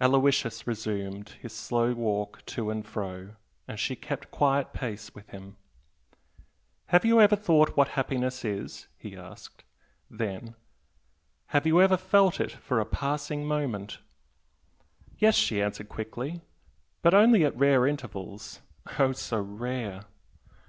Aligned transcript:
Aloysius 0.00 0.64
resumed 0.64 1.30
his 1.40 1.52
slow 1.52 1.92
walk 1.92 2.46
to 2.46 2.70
and 2.70 2.86
fro, 2.86 3.34
and 3.66 3.80
she 3.80 3.96
kept 3.96 4.30
quiet 4.30 4.72
pace 4.72 5.12
with 5.12 5.30
him. 5.30 5.56
"Have 6.94 7.04
you 7.04 7.20
ever 7.20 7.34
thought 7.34 7.76
what 7.76 7.88
happiness 7.88 8.44
is?" 8.44 8.86
he 8.96 9.16
asked, 9.16 9.64
then 10.08 10.54
"Have 11.46 11.66
you 11.66 11.80
ever 11.82 11.96
felt 11.96 12.38
it 12.38 12.52
for 12.52 12.78
a 12.78 12.86
passing 12.86 13.44
moment?" 13.44 13.98
"Yes" 15.18 15.34
she 15.34 15.60
answered 15.60 15.88
quickly 15.88 16.42
"But 17.02 17.12
only 17.12 17.44
at 17.44 17.56
rare 17.56 17.84
intervals 17.84 18.60
oh 19.00 19.10
so 19.10 19.40
rare!..." 19.40 20.04